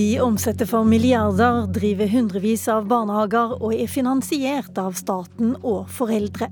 De 0.00 0.20
omsetter 0.20 0.66
for 0.66 0.84
milliarder, 0.84 1.66
driver 1.66 2.08
hundrevis 2.08 2.62
av 2.72 2.86
barnehager 2.88 3.50
og 3.58 3.74
er 3.74 3.88
finansiert 3.90 4.78
av 4.80 4.94
staten 4.96 5.50
og 5.60 5.90
foreldre. 5.92 6.46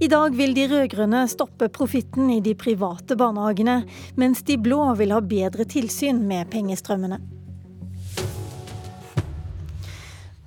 I 0.00 0.08
dag 0.08 0.32
vil 0.38 0.54
de 0.56 0.64
rød-grønne 0.70 1.26
stoppe 1.28 1.68
profitten 1.74 2.30
i 2.32 2.38
de 2.40 2.54
private 2.56 3.18
barnehagene, 3.20 3.82
mens 4.16 4.40
de 4.48 4.56
blå 4.56 4.94
vil 4.96 5.12
ha 5.12 5.20
bedre 5.20 5.66
tilsyn 5.68 6.22
med 6.30 6.48
pengestrømmene. 6.54 7.20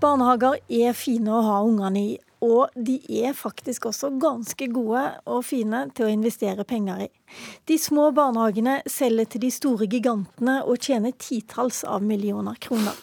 Barnehager 0.02 0.58
er 0.74 0.98
fine 0.98 1.30
å 1.30 1.46
ha 1.52 1.62
ungene 1.68 2.02
i, 2.02 2.18
og 2.46 2.72
de 2.76 2.96
er 3.22 3.34
faktisk 3.36 3.90
også 3.90 4.14
ganske 4.22 4.68
gode 4.72 5.02
og 5.28 5.44
fine 5.44 5.86
til 5.96 6.08
å 6.08 6.12
investere 6.14 6.64
penger 6.68 7.06
i. 7.06 7.10
De 7.68 7.78
små 7.78 8.10
barnehagene 8.16 8.80
selger 8.90 9.28
til 9.34 9.44
de 9.44 9.52
store 9.54 9.90
gigantene 9.92 10.60
og 10.64 10.80
tjener 10.88 11.14
titalls 11.20 11.84
av 11.84 12.06
millioner 12.06 12.58
kroner. 12.64 12.96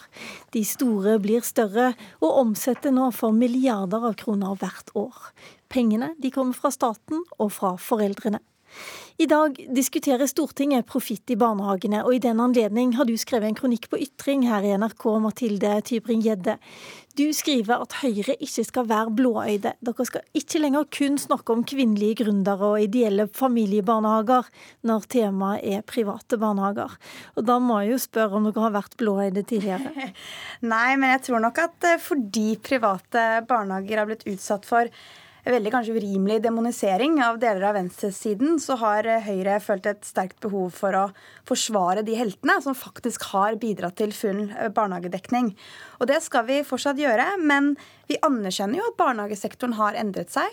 De 0.55 0.63
store 0.65 1.17
blir 1.23 1.45
større 1.45 1.91
og 2.17 2.41
omsetter 2.41 2.93
nå 2.95 3.11
for 3.15 3.35
milliarder 3.35 4.09
av 4.09 4.17
kroner 4.19 4.57
hvert 4.59 4.93
år. 4.97 5.31
Pengene 5.69 6.13
de 6.17 6.33
kommer 6.33 6.57
fra 6.57 6.73
staten 6.73 7.23
og 7.37 7.53
fra 7.53 7.75
foreldrene. 7.81 8.41
I 9.17 9.25
dag 9.25 9.55
diskuterer 9.73 10.29
Stortinget 10.29 10.85
profitt 10.85 11.31
i 11.33 11.35
barnehagene, 11.41 12.03
og 12.05 12.13
i 12.13 12.19
den 12.21 12.37
anledning 12.37 12.91
har 12.99 13.07
du 13.09 13.15
skrevet 13.17 13.49
en 13.49 13.57
kronikk 13.57 13.87
på 13.89 13.97
Ytring 14.03 14.43
her 14.45 14.61
i 14.61 14.75
NRK, 14.77 15.05
Mathilde 15.23 15.71
Tybring-Gjedde. 15.89 16.53
Du 17.17 17.23
skriver 17.33 17.81
at 17.81 17.97
Høyre 18.03 18.35
ikke 18.37 18.67
skal 18.67 18.85
være 18.91 19.15
blåøyde. 19.17 19.73
Dere 19.81 20.05
skal 20.05 20.37
ikke 20.37 20.61
lenger 20.61 20.85
kun 20.99 21.17
snakke 21.17 21.55
om 21.55 21.65
kvinnelige 21.65 22.19
gründere 22.21 22.69
og 22.75 22.85
ideelle 22.85 23.25
familiebarnehager 23.33 24.53
når 24.85 25.09
temaet 25.09 25.65
er 25.65 25.85
private 25.89 26.37
barnehager. 26.37 26.93
Og 27.33 27.49
da 27.49 27.57
må 27.57 27.81
jeg 27.81 27.95
jo 27.95 28.01
spørre 28.05 28.37
om 28.37 28.45
dere 28.51 28.67
har 28.67 28.77
vært 28.77 28.99
blåøyde 29.01 29.47
tidligere? 29.49 30.11
Nei, 30.75 30.91
men 30.93 31.17
jeg 31.17 31.25
tror 31.31 31.47
nok 31.49 31.65
at 31.65 31.89
eh, 31.89 32.01
fordi 32.05 32.51
private 32.61 33.31
barnehager 33.49 34.03
har 34.03 34.13
blitt 34.13 34.29
utsatt 34.29 34.69
for 34.69 34.93
veldig 35.53 35.71
kanskje 35.73 35.95
urimelig 35.97 36.39
demonisering 36.43 37.19
av 37.23 37.37
deler 37.41 37.67
av 37.69 37.75
venstresiden, 37.77 38.57
så 38.59 38.77
har 38.81 39.07
eh, 39.07 39.23
Høyre 39.23 39.59
følt 39.63 39.87
et 39.89 40.07
sterkt 40.07 40.39
behov 40.43 40.73
for 40.75 40.95
å 40.97 41.05
forsvare 41.47 42.03
de 42.07 42.17
heltene 42.19 42.57
som 42.63 42.77
faktisk 42.77 43.29
har 43.33 43.59
bidratt 43.61 43.97
til 44.01 44.15
full 44.15 44.43
eh, 44.49 44.71
barnehagedekning. 44.73 45.53
Og 46.01 46.11
det 46.11 46.19
skal 46.25 46.47
vi 46.49 46.63
fortsatt 46.67 46.99
gjøre, 47.01 47.29
men 47.39 47.75
vi 48.09 48.19
anerkjenner 48.25 48.81
jo 48.81 48.89
at 48.91 48.99
barnehagesektoren 48.99 49.77
har 49.79 49.99
endret 49.99 50.33
seg. 50.33 50.49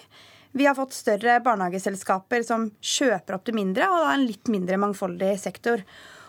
Vi 0.55 0.69
har 0.69 0.77
fått 0.79 0.95
større 0.95 1.41
barnehageselskaper 1.43 2.45
som 2.47 2.69
kjøper 2.79 3.39
opp 3.39 3.49
det 3.49 3.57
mindre, 3.57 3.89
og 3.91 4.05
da 4.05 4.13
en 4.15 4.29
litt 4.29 4.53
mindre 4.53 4.79
mangfoldig 4.79 5.33
sektor. 5.43 5.83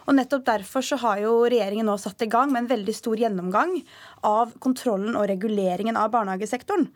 Og 0.06 0.14
nettopp 0.18 0.46
derfor 0.46 0.86
så 0.86 0.98
har 1.02 1.22
jo 1.24 1.34
regjeringen 1.50 1.88
nå 1.90 1.98
satt 2.02 2.22
i 2.22 2.30
gang 2.30 2.52
med 2.54 2.64
en 2.64 2.72
veldig 2.72 2.94
stor 2.94 3.22
gjennomgang 3.22 3.80
av 4.26 4.54
kontrollen 4.62 5.18
og 5.18 5.28
reguleringen 5.32 5.98
av 5.98 6.12
barnehagesektoren. 6.14 6.88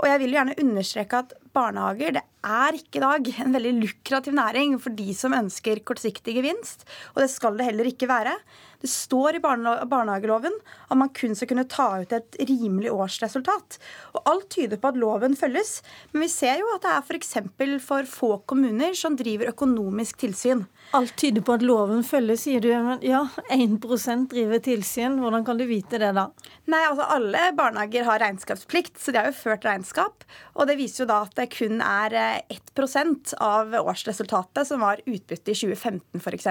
Og 0.00 0.08
jeg 0.08 0.20
vil 0.22 0.32
gjerne 0.32 0.56
understreke 0.62 1.18
at 1.20 1.34
barnehager 1.52 2.14
det 2.16 2.22
er 2.46 2.76
ikke 2.78 3.00
i 3.00 3.04
dag 3.04 3.30
en 3.44 3.56
veldig 3.56 3.72
lukrativ 3.82 4.36
næring 4.36 4.78
for 4.80 4.96
de 4.96 5.12
som 5.16 5.36
ønsker 5.36 5.82
kortsiktig 5.84 6.38
gevinst. 6.38 6.86
Og 7.12 7.24
det 7.24 7.30
skal 7.32 7.58
det 7.58 7.68
heller 7.68 7.90
ikke 7.90 8.08
være. 8.08 8.32
Det 8.80 8.88
står 8.88 9.36
i 9.36 9.40
barnehageloven 9.42 10.54
at 10.88 10.98
man 10.98 11.12
kun 11.14 11.34
skal 11.36 11.50
kunne 11.50 11.66
ta 11.68 11.88
ut 12.00 12.12
et 12.16 12.38
rimelig 12.48 12.92
årsresultat. 12.94 13.76
Og 14.14 14.30
alt 14.30 14.48
tyder 14.54 14.80
på 14.80 14.90
at 14.90 14.98
loven 15.00 15.36
følges, 15.36 15.80
men 16.12 16.24
vi 16.24 16.30
ser 16.32 16.62
jo 16.62 16.70
at 16.74 16.86
det 16.86 16.94
er 16.94 17.04
f.eks. 17.04 17.34
For, 17.60 17.76
for 17.84 18.08
få 18.08 18.30
kommuner 18.50 18.96
som 18.96 19.18
driver 19.18 19.52
økonomisk 19.52 20.22
tilsyn. 20.24 20.64
Alt 20.96 21.12
tyder 21.20 21.44
på 21.44 21.54
at 21.58 21.64
loven 21.66 22.02
følges, 22.06 22.46
sier 22.46 22.64
du. 22.64 22.70
Men 22.72 23.04
ja, 23.04 23.26
1% 23.52 24.30
driver 24.32 24.62
tilsyn. 24.64 25.20
Hvordan 25.20 25.44
kan 25.46 25.60
du 25.60 25.66
vite 25.68 26.00
det, 26.00 26.14
da? 26.16 26.30
Nei, 26.70 26.80
altså 26.88 27.06
Alle 27.16 27.50
barnehager 27.58 28.08
har 28.08 28.22
regnskapsplikt, 28.24 28.96
så 28.98 29.12
de 29.12 29.20
har 29.20 29.30
jo 29.30 29.36
ført 29.36 29.66
regnskap. 29.68 30.24
Og 30.56 30.66
det 30.70 30.78
viser 30.80 31.04
jo 31.04 31.10
da 31.12 31.20
at 31.26 31.36
det 31.38 31.50
kun 31.52 31.84
er 31.84 32.16
1% 32.50 33.34
av 33.44 33.76
årsresultatet 33.80 34.68
som 34.68 34.82
var 34.82 35.02
utbytte 35.04 35.52
i 35.52 35.58
2015 35.58 36.24
f.eks. 36.24 36.48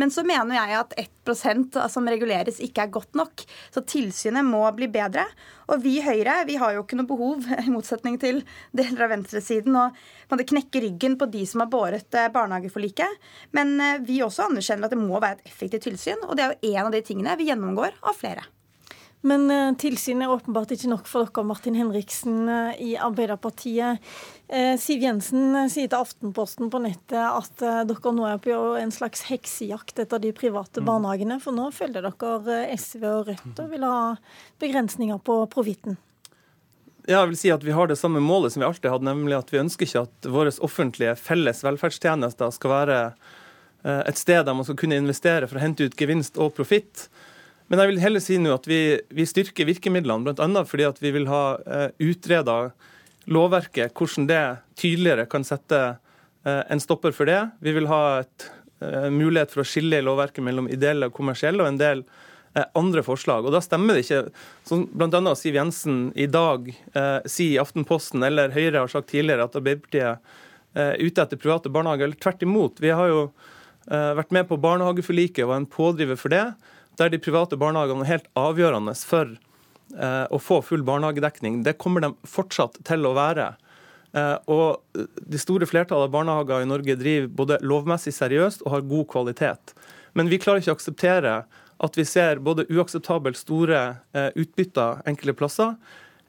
Men 0.00 0.14
så 0.14 0.24
mener 0.26 0.56
jeg 0.56 0.78
at 0.78 0.96
1 1.00 1.39
som 1.90 2.08
reguleres, 2.08 2.60
ikke 2.62 2.84
er 2.84 2.92
godt 2.94 3.18
nok. 3.18 3.44
Så 3.74 3.82
tilsynet 3.88 4.46
må 4.46 4.62
bli 4.76 4.90
bedre. 4.92 5.26
Og 5.70 5.82
vi 5.84 5.96
i 5.98 6.04
Høyre 6.04 6.40
vi 6.48 6.58
har 6.60 6.74
jo 6.74 6.84
ikke 6.84 6.98
noe 7.00 7.10
behov, 7.10 7.46
i 7.66 7.72
motsetning 7.72 8.18
til 8.22 8.42
deler 8.76 9.06
av 9.06 9.14
venstresiden, 9.14 9.76
å 9.76 10.38
knekke 10.52 10.84
ryggen 10.86 11.18
på 11.20 11.28
de 11.30 11.44
som 11.48 11.64
har 11.64 11.72
båret 11.72 12.16
eh, 12.16 12.30
barnehageforliket. 12.32 13.20
Men 13.56 13.76
eh, 13.80 13.98
vi 14.06 14.22
også 14.24 14.48
anerkjenner 14.48 14.88
at 14.88 14.96
det 14.96 15.02
må 15.02 15.18
være 15.18 15.40
et 15.40 15.52
effektivt 15.52 15.88
tilsyn, 15.88 16.24
og 16.26 16.36
det 16.36 16.46
er 16.46 16.54
jo 16.54 16.74
en 16.74 16.88
av 16.88 16.94
de 16.94 17.04
tingene 17.06 17.36
vi 17.40 17.50
gjennomgår 17.50 18.00
av 18.00 18.18
flere. 18.18 18.46
Men 19.20 19.42
tilsynet 19.50 19.80
tilsyn 19.82 20.22
er 20.24 20.32
åpenbart 20.32 20.70
ikke 20.72 20.88
nok 20.88 21.08
for 21.08 21.28
dere, 21.28 21.42
Martin 21.44 21.74
Henriksen 21.76 22.48
uh, 22.48 22.72
i 22.80 22.94
Arbeiderpartiet. 22.96 24.00
Uh, 24.48 24.76
Siv 24.80 25.04
Jensen 25.04 25.58
sier 25.68 25.90
til 25.90 25.98
Aftenposten 25.98 26.70
på 26.72 26.80
nettet 26.80 27.20
at 27.20 27.60
dere 27.60 28.12
nå 28.16 28.24
er 28.30 28.40
på 28.40 28.56
en 28.80 28.94
slags 28.94 29.26
heksejakt 29.28 30.00
etter 30.00 30.22
de 30.24 30.32
private 30.36 30.80
mm. 30.80 30.88
barnehagene. 30.88 31.40
For 31.44 31.52
nå 31.52 31.68
følger 31.76 32.08
dere 32.08 32.62
SV 32.80 33.04
og 33.10 33.28
Rødt 33.28 33.60
og 33.60 33.74
vil 33.74 33.84
ha 33.84 33.98
begrensninger 34.62 35.20
på 35.20 35.42
profitten. 35.52 36.00
Ja, 37.04 37.20
jeg 37.20 37.32
vil 37.32 37.40
si 37.40 37.52
at 37.52 37.64
Vi 37.64 37.76
har 37.76 37.88
det 37.90 37.98
samme 38.00 38.22
målet 38.24 38.54
som 38.54 38.64
vi 38.64 38.70
alltid 38.70 38.92
hadde, 38.92 39.08
nemlig 39.08 39.36
at 39.36 39.52
vi 39.52 39.60
ønsker 39.60 39.84
ikke 39.84 40.06
at 40.06 40.32
våre 40.32 40.52
offentlige 40.64 41.16
felles 41.20 41.60
velferdstjenester 41.66 42.56
skal 42.56 42.72
være 42.72 43.00
et 43.80 44.18
sted 44.20 44.44
der 44.44 44.52
man 44.52 44.66
skal 44.68 44.76
kunne 44.76 44.98
investere 45.00 45.48
for 45.48 45.56
å 45.56 45.62
hente 45.62 45.86
ut 45.88 45.96
gevinst 45.96 46.36
og 46.40 46.52
profitt. 46.56 47.08
Men 47.70 47.78
jeg 47.78 47.92
vil 47.92 48.00
heller 48.02 48.22
si 48.22 48.36
nå 48.42 48.50
at 48.56 48.64
vi, 48.66 48.98
vi 49.14 49.24
styrker 49.28 49.68
virkemidlene, 49.68 50.26
bl.a. 50.26 50.62
fordi 50.66 50.86
at 50.88 50.96
vi 50.98 51.12
vil 51.14 51.28
ha 51.30 51.42
uh, 51.54 51.90
utreda 52.02 52.72
lovverket, 53.30 53.92
hvordan 53.94 54.26
det 54.26 54.40
tydeligere 54.80 55.28
kan 55.30 55.46
sette 55.46 55.78
uh, 55.94 56.62
en 56.66 56.82
stopper 56.82 57.14
for 57.14 57.30
det. 57.30 57.38
Vi 57.62 57.74
vil 57.76 57.86
ha 57.86 58.00
et, 58.24 58.48
uh, 58.82 59.06
mulighet 59.14 59.54
for 59.54 59.62
å 59.62 59.68
skille 59.70 60.00
i 60.00 60.06
lovverket 60.06 60.42
mellom 60.42 60.66
ideelle 60.66 61.06
og 61.06 61.14
kommersielle, 61.14 61.62
og 61.62 61.70
en 61.70 61.78
del 61.78 62.02
uh, 62.02 62.64
andre 62.80 63.04
forslag. 63.06 63.46
Og 63.46 63.54
Da 63.54 63.62
stemmer 63.62 63.94
det 63.94 64.02
ikke, 64.02 64.24
som 64.66 64.82
bl.a. 64.90 65.22
Siv 65.38 65.60
Jensen 65.60 66.02
i 66.18 66.26
dag 66.26 66.72
sier 67.30 67.54
i 67.54 67.62
Aftenposten, 67.62 68.26
eller 68.26 68.50
Høyre 68.56 68.82
har 68.82 68.90
sagt 68.90 69.12
tidligere, 69.14 69.46
at 69.46 69.54
Arbeiderpartiet 69.60 70.18
er 70.74 70.98
ute 70.98 71.22
etter 71.22 71.38
private 71.38 71.70
barnehager. 71.70 72.10
Eller 72.10 72.18
tvert 72.18 72.42
imot. 72.42 72.82
Vi 72.82 72.90
har 72.94 73.10
jo 73.10 73.22
vært 73.86 74.34
med 74.34 74.46
på 74.46 74.58
barnehageforliket 74.60 75.42
og 75.42 75.54
er 75.54 75.62
en 75.62 75.70
pådriver 75.70 76.18
for 76.18 76.34
det 76.34 76.44
der 76.98 77.12
de 77.12 77.20
private 77.22 77.58
barnehagene 77.60 78.04
er 78.04 78.12
helt 78.14 78.28
avgjørende 78.38 78.94
for 79.06 79.32
eh, 79.96 80.26
å 80.30 80.40
få 80.42 80.60
full 80.64 80.84
barnehagedekning. 80.86 81.62
Det 81.66 81.78
kommer 81.80 82.04
de 82.04 82.12
fortsatt 82.28 82.80
til 82.86 83.06
å 83.06 83.14
være. 83.16 83.52
Eh, 84.12 84.36
og 84.50 84.82
De 85.20 85.40
store 85.40 85.68
flertallet 85.70 86.08
av 86.08 86.14
barnehager 86.14 86.64
i 86.64 86.68
Norge 86.68 86.98
driver 86.98 87.32
både 87.42 87.60
lovmessig 87.62 88.14
seriøst 88.16 88.66
og 88.66 88.74
har 88.74 88.86
god 88.90 89.08
kvalitet. 89.14 89.74
Men 90.18 90.30
vi 90.32 90.40
klarer 90.42 90.62
ikke 90.62 90.74
å 90.74 90.78
akseptere 90.80 91.34
at 91.80 91.96
vi 91.96 92.04
ser 92.04 92.42
både 92.44 92.66
uakseptabelt 92.68 93.38
store 93.40 93.80
eh, 94.12 94.30
utbytter 94.36 95.00
enkelte 95.08 95.38
plasser, 95.38 95.76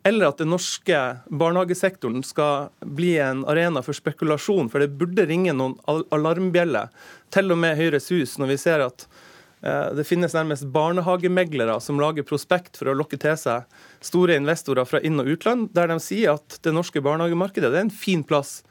eller 0.08 0.32
at 0.32 0.40
den 0.42 0.50
norske 0.50 1.00
barnehagesektoren 1.30 2.24
skal 2.26 2.72
bli 2.82 3.18
en 3.22 3.44
arena 3.50 3.84
for 3.86 3.94
spekulasjon. 3.94 4.72
For 4.72 4.82
det 4.82 4.96
burde 4.98 5.28
ringe 5.30 5.54
noen 5.54 5.76
alarmbjeller, 5.86 6.90
til 7.30 7.54
og 7.54 7.60
med 7.62 7.78
Høyres 7.78 8.10
hus, 8.10 8.40
når 8.42 8.56
vi 8.56 8.58
ser 8.64 8.86
at 8.88 9.06
Eh, 9.06 9.30
det 9.62 10.08
finnes 10.10 10.34
nærmest 10.34 10.66
barnehagemeglere 10.74 11.76
som 11.86 12.00
lager 12.02 12.26
prospekt 12.26 12.80
for 12.80 12.90
å 12.90 12.96
lokke 12.98 13.20
til 13.22 13.38
seg 13.38 13.68
store 14.02 14.40
investorer 14.40 14.88
fra 14.90 15.02
inn- 15.06 15.22
og 15.22 15.30
utland, 15.36 15.70
der 15.76 15.92
de 15.92 16.00
sier 16.02 16.34
at 16.34 16.58
det 16.66 16.74
norske 16.74 17.04
barnehagemarkedet 17.06 17.70
er 17.70 17.84
en 17.84 17.94
fin 17.94 18.24
plass 18.26 18.64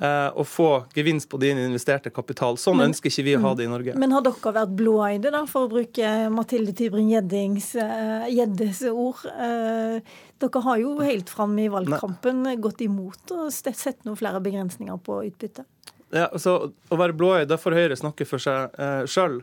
eh, 0.00 0.28
å 0.30 0.44
få 0.46 0.68
gevinst 0.94 1.28
på 1.30 1.40
din 1.42 1.58
investerte 1.58 2.12
kapital. 2.14 2.58
Sånn 2.60 2.78
men, 2.78 2.90
ønsker 2.90 3.10
ikke 3.10 3.26
vi 3.26 3.36
å 3.38 3.42
ha 3.44 3.54
det 3.58 3.66
i 3.66 3.72
Norge. 3.72 3.96
Men 3.98 4.14
har 4.14 4.24
dere 4.26 4.54
vært 4.60 4.76
blåøyde, 4.78 5.32
da, 5.34 5.42
for 5.50 5.66
å 5.66 5.72
bruke 5.72 6.12
Mathilde 6.34 6.74
Tybring-Gjeddes 6.78 7.72
uh, 8.86 8.92
ord? 8.94 9.26
Dere 10.40 10.64
har 10.68 10.80
jo 10.80 10.94
helt 11.02 11.32
fram 11.32 11.58
i 11.60 11.68
valgkampen 11.72 12.44
Nei. 12.46 12.56
gått 12.62 12.80
imot 12.86 13.34
og 13.36 13.50
sett 13.52 14.06
noen 14.06 14.18
flere 14.20 14.40
begrensninger 14.44 15.02
på 15.04 15.20
utbytte. 15.26 15.66
Ja, 16.10 16.26
altså 16.26 16.72
Å 16.90 16.96
være 16.98 17.14
blåøyd, 17.14 17.50
da 17.50 17.58
får 17.60 17.76
Høyre 17.76 17.98
snakke 17.98 18.26
for 18.26 18.42
seg 18.42 18.72
uh, 18.80 19.04
sjøl. 19.10 19.40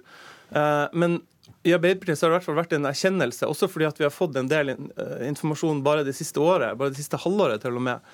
Eh, 0.49 0.85
men 0.93 1.21
i 1.63 1.73
Arbeiderpartiet 1.73 2.21
har 2.21 2.29
det 2.29 2.35
i 2.35 2.37
hvert 2.37 2.47
fall 2.47 2.59
vært 2.59 2.75
en 2.77 2.89
erkjennelse, 2.89 3.47
også 3.47 3.69
fordi 3.71 3.89
vi 3.99 4.07
har 4.07 4.13
fått 4.13 4.37
en 4.39 4.49
del 4.51 4.73
eh, 4.73 5.21
informasjon 5.27 5.83
bare 5.85 6.05
det 6.07 6.15
siste 6.17 6.41
året, 6.43 6.77
bare 6.79 6.93
det 6.93 7.01
siste 7.01 7.19
halvåret 7.21 7.63
til 7.63 7.79
og 7.79 7.85
med, 7.89 8.11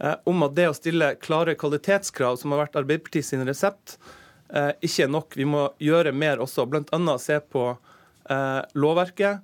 eh, 0.00 0.16
om 0.26 0.46
at 0.46 0.56
det 0.56 0.70
å 0.70 0.76
stille 0.76 1.14
klare 1.22 1.56
kvalitetskrav, 1.58 2.38
som 2.40 2.54
har 2.54 2.64
vært 2.64 2.80
Arbeiderpartiet 2.82 3.28
sin 3.28 3.46
resept, 3.46 3.98
ikke 4.46 5.02
er 5.02 5.08
nok. 5.10 5.34
Vi 5.34 5.42
må 5.42 5.64
gjøre 5.82 6.12
mer 6.14 6.38
også, 6.38 6.68
bl.a. 6.70 7.14
se 7.18 7.40
på 7.50 7.62
lovverket, 8.78 9.40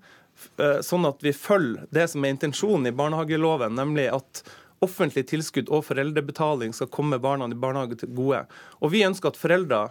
sånn 0.86 1.08
at 1.08 1.24
vi 1.26 1.32
følger 1.34 1.88
det 1.90 2.04
som 2.12 2.22
er 2.22 2.30
intensjonen 2.36 2.86
i 2.86 2.92
barnehageloven, 2.94 3.74
nemlig 3.74 4.04
at 4.14 4.44
offentlig 4.78 5.24
tilskudd 5.30 5.72
og 5.74 5.88
foreldrebetaling 5.88 6.70
skal 6.76 6.90
komme 6.94 7.18
barna 7.22 7.48
i 7.50 7.58
barnehage 7.58 7.98
til 7.98 8.14
gode. 8.14 8.44
Og 8.78 8.94
vi 8.94 9.02
ønsker 9.02 9.32
at 9.32 9.42
foreldre 9.42 9.82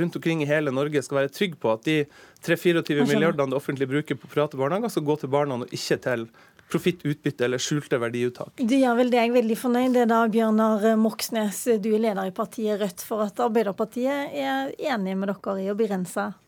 rundt 0.00 0.16
omkring 0.18 0.42
i 0.42 0.48
hele 0.48 0.72
Norge 0.74 1.02
skal 1.04 1.22
være 1.22 1.32
trygge 1.34 1.58
på 1.60 1.72
at 1.72 1.86
de 1.88 2.02
3-24 2.46 3.06
milliardene 3.08 3.52
det 3.52 3.58
offentlige 3.58 3.90
bruker 3.90 4.18
på 4.18 4.30
private 4.30 4.60
barnehager, 4.60 4.92
skal 4.92 5.06
gå 5.08 5.18
til 5.20 5.32
barna 5.32 5.58
og 5.58 5.74
ikke 5.74 5.98
til 6.04 6.26
profitt, 6.68 7.04
utbytte 7.08 7.46
eller 7.46 7.62
skjulte 7.62 8.00
verdiuttak. 8.00 8.60
Du 8.60 8.74
gjør 8.76 8.98
vel 8.98 9.12
deg 9.12 9.32
veldig 9.32 9.56
fornøyd, 9.56 9.94
det 9.96 10.08
da, 10.10 10.24
Bjørnar 10.28 10.84
Moxnes, 11.00 11.62
du 11.80 11.94
er 11.94 12.04
leder 12.08 12.28
i 12.28 12.34
partiet 12.36 12.80
Rødt, 12.82 13.04
for 13.08 13.24
at 13.24 13.40
Arbeiderpartiet 13.40 14.36
er 14.36 14.74
enig 14.76 15.16
med 15.16 15.32
dere 15.32 15.56
i 15.64 15.70
å 15.72 15.78
begrense 15.78 16.28
Eh, 16.28 16.47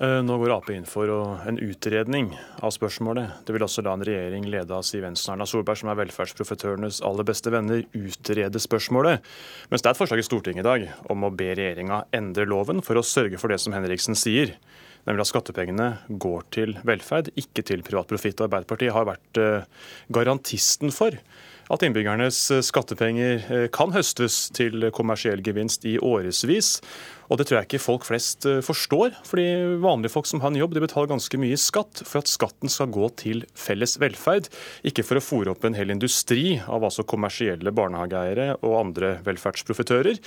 nå 0.00 0.36
går 0.40 0.52
Ap 0.54 0.70
inn 0.72 0.86
for 0.88 1.10
en 1.44 1.58
utredning 1.60 2.30
av 2.64 2.72
spørsmålet. 2.72 3.42
Det 3.44 3.52
vil 3.52 3.64
også 3.66 3.82
la 3.84 3.92
en 3.92 4.04
regjering 4.06 4.46
ledet 4.48 4.72
av 4.72 4.84
Siv 4.86 5.04
Jensen 5.04 5.28
og 5.28 5.34
Erna 5.34 5.46
Solberg, 5.50 5.76
som 5.76 5.90
er 5.92 5.98
velferdsprofitørenes 5.98 7.02
aller 7.04 7.26
beste 7.28 7.52
venner, 7.52 7.82
utrede 7.92 8.62
spørsmålet. 8.64 9.20
Mens 9.68 9.84
det 9.84 9.90
er 9.90 9.92
et 9.92 10.00
forslag 10.00 10.22
i 10.22 10.24
Stortinget 10.24 10.64
i 10.64 10.68
dag 10.70 10.86
om 11.12 11.28
å 11.28 11.32
be 11.34 11.50
regjeringa 11.52 12.06
endre 12.16 12.48
loven 12.48 12.80
for 12.86 12.96
å 12.96 13.04
sørge 13.04 13.36
for 13.42 13.52
det 13.52 13.60
som 13.60 13.76
Henriksen 13.76 14.16
sier, 14.16 14.54
nemlig 15.04 15.26
at 15.26 15.32
skattepengene 15.34 15.92
går 16.22 16.48
til 16.56 16.74
velferd, 16.88 17.28
ikke 17.36 17.68
til 17.68 17.84
privat 17.84 18.08
profitt. 18.08 18.40
Arbeiderpartiet 18.40 18.96
har 18.96 19.08
vært 19.08 19.40
eh, 19.44 19.68
garantisten 20.16 20.96
for 20.96 21.20
at 21.70 21.84
innbyggernes 21.86 22.38
skattepenger 22.66 23.44
eh, 23.46 23.68
kan 23.72 23.92
høstes 23.94 24.48
til 24.56 24.88
kommersiell 24.96 25.44
gevinst 25.44 25.84
i 25.88 25.98
årevis. 26.00 26.78
Og 27.30 27.38
det 27.38 27.46
tror 27.46 27.60
jeg 27.60 27.68
ikke 27.68 27.82
folk 27.82 28.06
flest 28.08 28.46
eh, 28.48 28.60
forstår. 28.64 29.14
fordi 29.26 29.46
vanlige 29.82 30.12
folk 30.12 30.26
som 30.26 30.42
har 30.42 30.50
en 30.50 30.58
jobb, 30.58 30.74
de 30.74 30.82
betaler 30.82 31.12
ganske 31.12 31.38
mye 31.40 31.58
skatt 31.60 32.02
for 32.02 32.20
at 32.20 32.30
skatten 32.30 32.72
skal 32.72 32.90
gå 32.90 33.06
til 33.20 33.44
felles 33.54 33.96
velferd, 34.02 34.50
ikke 34.86 35.04
for 35.06 35.20
å 35.20 35.24
fòre 35.24 35.54
opp 35.54 35.64
en 35.64 35.78
hel 35.78 35.94
industri 35.94 36.58
av 36.66 36.84
altså 36.86 37.06
kommersielle 37.06 37.72
barnehageeiere 37.74 38.56
og 38.66 38.78
andre 38.80 39.12
velferdsprofitører. 39.26 40.18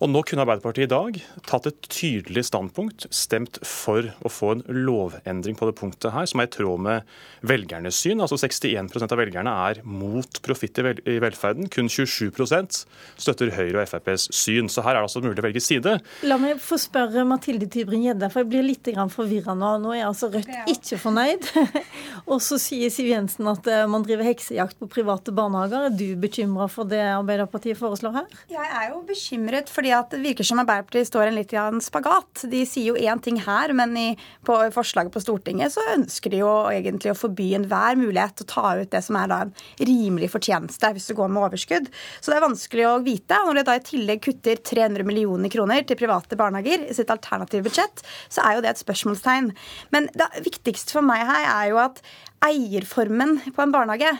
Og 0.00 0.12
nå 0.12 0.22
kunne 0.28 0.46
Arbeiderpartiet 0.46 0.88
i 0.88 0.92
dag 0.92 1.20
tatt 1.48 1.68
et 1.68 1.88
tydelig 1.92 2.46
standpunkt, 2.48 3.08
stemt 3.14 3.60
for 3.66 4.08
å 4.24 4.32
få 4.32 4.54
en 4.56 4.64
lovendring 4.68 5.56
på 5.58 5.68
det 5.68 5.76
punktet 5.78 6.14
her, 6.14 6.28
som 6.28 6.40
er 6.40 6.48
i 6.48 6.54
tråd 6.56 6.82
med 6.86 7.16
velgernes 7.46 7.98
syn. 8.00 8.22
Altså 8.24 8.38
61% 8.40 9.12
av 9.12 9.20
velgerne 9.20 9.52
er 9.68 9.82
mot 9.84 10.40
profitt 10.46 10.80
i 10.80 11.18
velferden. 11.22 11.70
Kun 11.72 11.90
27% 11.92 12.82
støtter 13.18 13.52
Høyre 13.56 13.82
og 13.82 13.90
FrPs 13.90 14.28
syn. 14.36 14.70
Så 14.72 14.84
her 14.86 14.94
er 14.94 15.02
det 15.02 15.08
altså 15.08 15.24
mulig 15.24 15.40
å 15.42 15.46
velge 15.48 15.64
side. 15.64 15.96
La 16.28 16.38
meg 16.40 16.45
jeg 16.50 16.60
få 16.62 16.78
spørre 16.80 17.24
Mathilde 17.28 17.68
Tybring-Gjedde, 17.70 18.28
for 18.32 18.42
jeg 18.42 18.50
blir 18.52 18.64
litt 18.66 18.88
forvirra 19.12 19.54
nå. 19.56 19.72
Nå 19.82 19.92
er 19.94 20.06
altså 20.06 20.30
Rødt 20.32 20.70
ikke 20.70 20.98
fornøyd. 21.00 21.48
og 22.30 22.40
så 22.44 22.58
sier 22.60 22.92
Siv 22.92 23.10
Jensen 23.10 23.48
at 23.50 23.66
eh, 23.70 23.84
man 23.90 24.04
driver 24.06 24.26
heksejakt 24.26 24.78
på 24.80 24.88
private 24.90 25.34
barnehager. 25.34 25.88
Er 25.88 25.96
du 25.96 26.16
bekymra 26.20 26.68
for 26.72 26.88
det 26.88 27.02
Arbeiderpartiet 27.02 27.78
foreslår 27.78 28.16
her? 28.20 28.38
Jeg 28.52 28.66
er 28.66 28.90
jo 28.92 29.02
bekymret, 29.08 29.70
fordi 29.72 29.94
det 30.12 30.22
virker 30.24 30.48
som 30.48 30.62
Arbeiderpartiet 30.62 31.10
står 31.10 31.30
en 31.30 31.38
litt 31.38 31.54
i 31.54 31.60
en 31.60 31.82
spagat. 31.84 32.46
De 32.52 32.62
sier 32.68 32.92
jo 32.92 32.98
én 32.98 33.22
ting 33.22 33.40
her, 33.42 33.74
men 33.76 33.96
i, 33.98 34.06
på 34.46 34.58
forslaget 34.74 35.14
på 35.14 35.22
Stortinget 35.24 35.74
så 35.74 35.84
ønsker 35.96 36.32
de 36.32 36.42
jo 36.42 36.52
egentlig 36.72 37.12
å 37.12 37.18
forby 37.18 37.52
enhver 37.58 37.98
mulighet 37.98 38.38
til 38.38 38.48
å 38.48 38.52
ta 38.54 38.74
ut 38.82 38.92
det 38.92 39.02
som 39.06 39.18
er 39.20 39.32
da 39.32 39.42
en 39.46 39.54
rimelig 39.80 40.30
fortjeneste 40.34 40.92
hvis 40.96 41.10
du 41.10 41.16
går 41.18 41.32
med 41.32 41.46
overskudd. 41.46 41.90
Så 42.20 42.32
det 42.32 42.38
er 42.38 42.46
vanskelig 42.46 42.88
å 42.88 42.96
vite. 43.04 43.38
Når 43.46 43.60
de 43.60 43.66
da 43.66 43.76
i 43.78 43.84
tillegg 43.84 44.22
kutter 44.26 44.60
300 44.60 45.06
millioner 45.06 45.52
kroner 45.52 45.86
til 45.86 45.98
private 45.98 46.35
private 46.36 46.62
barnehager 46.62 46.86
i 46.90 46.94
sitt 46.94 47.10
alternative 47.10 47.64
budsjett, 47.66 48.04
så 48.28 48.44
er 48.44 48.56
jo 48.56 48.64
det 48.64 48.70
et 48.74 48.82
spørsmålstegn. 48.82 49.52
Men 49.90 50.08
det 50.14 50.28
viktigste 50.44 50.98
for 50.98 51.06
meg 51.06 51.26
her 51.26 51.48
er 51.48 51.70
jo 51.72 51.80
at 51.82 52.02
eierformen 52.46 53.38
på 53.54 53.62
en 53.62 53.72
barnehage, 53.74 54.12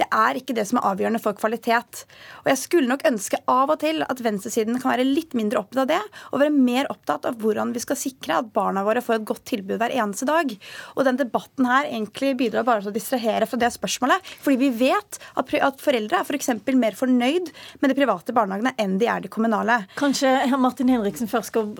det 0.00 0.06
er 0.14 0.38
ikke 0.38 0.54
det 0.56 0.66
som 0.68 0.80
er 0.80 0.88
avgjørende 0.90 1.20
for 1.22 1.36
kvalitet. 1.38 2.04
Og 2.42 2.50
jeg 2.52 2.60
skulle 2.60 2.90
nok 2.90 3.04
ønske 3.08 3.40
av 3.50 3.72
og 3.72 3.80
til 3.82 4.04
at 4.06 4.22
venstresiden 4.24 4.78
kan 4.80 4.94
være 4.94 5.06
litt 5.08 5.34
mindre 5.38 5.60
opptatt 5.62 5.82
av 5.84 5.90
det, 5.90 6.00
og 6.30 6.42
være 6.42 6.54
mer 6.54 6.90
opptatt 6.92 7.28
av 7.28 7.40
hvordan 7.40 7.74
vi 7.74 7.82
skal 7.84 7.98
sikre 8.00 8.38
at 8.40 8.52
barna 8.54 8.84
våre 8.86 9.02
får 9.04 9.18
et 9.18 9.28
godt 9.28 9.44
tilbud 9.50 9.78
hver 9.80 9.94
eneste 9.96 10.28
dag. 10.28 10.54
Og 10.96 11.06
den 11.08 11.20
debatten 11.20 11.68
her 11.68 11.90
egentlig 11.90 12.32
bidrar 12.40 12.66
bare 12.68 12.84
til 12.84 12.92
å 12.92 12.96
distrahere 12.96 13.48
fra 13.50 13.60
det 13.60 13.72
spørsmålet. 13.74 14.32
Fordi 14.44 14.60
vi 14.60 14.72
vet 14.86 15.20
at, 15.34 15.54
foreldre 15.80 16.20
er 16.20 16.26
f.eks. 16.26 16.52
For 16.60 16.78
mer 16.80 16.96
fornøyd 16.96 17.50
med 17.82 17.90
de 17.90 17.98
private 17.98 18.34
barnehagene 18.36 18.74
enn 18.80 18.98
de 19.00 19.08
er 19.10 19.24
de 19.24 19.30
kommunale. 19.32 19.82
Kanskje 20.00 20.32
Martin 20.60 20.92
Henriksen 20.92 21.30
først 21.30 21.52
skal 21.52 21.72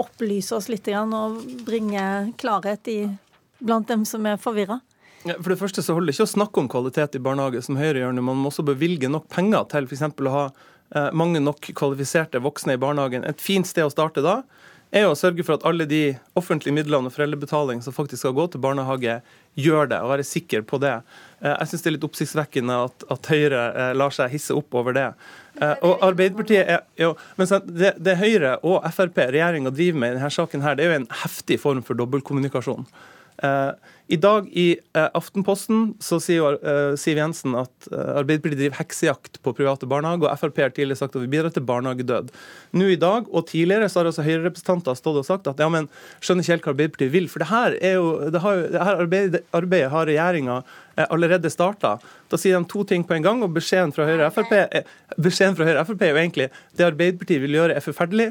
opplyse 0.00 0.56
oss 0.56 0.70
litt 0.72 0.88
og 0.94 1.38
bringe 1.64 2.02
klarhet 2.40 2.88
i 2.92 2.98
blant 3.64 3.88
dem 3.88 4.04
som 4.08 4.26
er 4.28 4.40
forvirra? 4.40 4.80
For 5.24 5.54
det 5.54 5.60
første 5.60 5.82
så 5.84 5.94
holder 5.96 6.10
det 6.10 6.18
ikke 6.18 6.26
å 6.26 6.34
snakke 6.34 6.60
om 6.60 6.68
kvalitet 6.68 7.16
i 7.16 7.22
barnehage, 7.24 7.62
som 7.64 7.78
Høyre 7.80 8.02
gjør 8.02 8.12
nå. 8.16 8.24
Man 8.26 8.42
må 8.42 8.50
også 8.50 8.64
bevilge 8.66 9.08
nok 9.08 9.30
penger 9.32 9.64
til 9.72 9.88
f.eks. 9.88 10.04
å 10.04 10.34
ha 10.34 10.44
eh, 10.50 11.08
mange 11.16 11.40
nok 11.40 11.70
kvalifiserte 11.78 12.42
voksne 12.44 12.76
i 12.76 12.80
barnehagen. 12.80 13.24
Et 13.24 13.40
fint 13.40 13.68
sted 13.68 13.86
å 13.86 13.92
starte 13.92 14.24
da 14.24 14.42
er 14.94 15.08
å 15.08 15.16
sørge 15.18 15.42
for 15.42 15.56
at 15.56 15.64
alle 15.66 15.88
de 15.90 16.02
offentlige 16.38 16.76
midlene 16.76 17.08
og 17.08 17.14
foreldrebetaling 17.16 17.80
som 17.82 17.96
faktisk 17.96 18.20
skal 18.20 18.34
gå 18.36 18.44
til 18.52 18.62
barnehage, 18.62 19.16
gjør 19.58 19.88
det, 19.90 20.02
og 20.04 20.12
være 20.12 20.26
sikker 20.28 20.62
på 20.68 20.78
det. 20.84 20.92
Eh, 21.40 21.54
jeg 21.54 21.70
syns 21.72 21.86
det 21.86 21.90
er 21.90 21.96
litt 21.96 22.06
oppsiktsvekkende 22.10 22.78
at, 22.90 23.08
at 23.16 23.32
Høyre 23.32 23.64
eh, 23.72 23.96
lar 23.96 24.14
seg 24.14 24.30
hisse 24.34 24.54
opp 24.54 24.76
over 24.76 24.96
det. 24.96 25.08
Og 25.86 26.00
Arbeiderpartiet 26.02 26.66
er, 26.66 26.80
jo, 26.98 27.12
men 27.38 27.46
det, 27.70 27.92
det 28.02 28.16
Høyre 28.18 28.56
og 28.66 28.82
Frp, 28.90 29.20
regjeringa, 29.30 29.70
driver 29.70 30.00
med 30.02 30.10
i 30.10 30.16
denne 30.16 30.30
saken, 30.34 30.64
her, 30.66 30.74
det 30.74 30.82
er 30.82 30.90
jo 30.90 30.96
en 31.04 31.12
heftig 31.22 31.60
form 31.62 31.82
for 31.86 31.94
dobbeltkommunikasjon. 32.00 32.88
I 34.06 34.16
dag 34.20 34.48
i 34.52 34.66
eh, 34.92 35.06
Aftenposten 35.16 35.94
så 36.04 36.18
sier 36.20 36.58
eh, 36.60 36.92
Siv 37.00 37.16
Jensen 37.16 37.54
at 37.56 37.86
eh, 37.88 38.10
Arbeiderpartiet 38.20 38.60
driver 38.60 38.76
heksejakt 38.82 39.40
på 39.40 39.54
private 39.56 39.88
barnehager, 39.88 40.28
og 40.28 40.42
Frp 40.42 40.60
har 40.60 40.74
tidligere 40.76 41.00
sagt 41.00 41.16
at 41.16 41.24
vi 41.24 41.30
bidrar 41.32 41.54
til 41.54 41.64
barnehagedød. 41.64 42.28
Nå 42.76 42.90
i 42.92 43.00
dag 43.00 43.30
og 43.32 43.46
tidligere 43.48 43.88
så 43.88 44.02
har 44.02 44.10
altså 44.10 44.26
Høyre-representanter 44.26 44.98
stått 45.00 45.22
og 45.22 45.24
sagt 45.24 45.48
at 45.48 45.62
ja, 45.62 45.70
men 45.72 45.88
skjønner 46.20 46.44
ikke 46.44 46.52
helt 46.52 46.68
hva 46.68 46.74
Arbeiderpartiet 46.74 47.14
vil. 47.16 47.30
For 47.32 47.40
det 47.40 47.48
her, 47.48 47.78
er 47.80 47.96
jo, 47.96 48.10
det 48.34 48.44
har, 48.44 48.66
det 48.74 48.84
her 48.90 49.04
arbeidet, 49.06 49.44
arbeidet 49.56 49.92
har 49.96 50.10
regjeringa 50.10 50.60
allerede 51.08 51.50
starta. 51.50 51.96
Da 52.30 52.38
sier 52.40 52.58
de 52.58 52.68
to 52.70 52.84
ting 52.88 53.04
på 53.06 53.16
en 53.16 53.24
gang, 53.24 53.42
og 53.44 53.52
beskjeden 53.54 53.92
fra 53.94 54.06
Høyre 54.08 54.28
og 54.28 54.34
Frp 54.34 54.52
er, 54.56 54.86
beskjeden 55.20 55.56
fra 55.58 55.66
Høyre 55.68 55.84
Frp 55.88 56.04
er 56.04 56.12
jo 56.12 56.20
egentlig 56.20 56.48
det 56.76 56.86
Arbeiderpartiet 56.86 57.42
vil 57.42 57.56
gjøre, 57.58 57.76
er 57.76 57.84
forferdelig. 57.84 58.28